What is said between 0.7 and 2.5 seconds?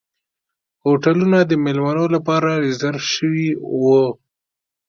هوټلونه د میلمنو لپاره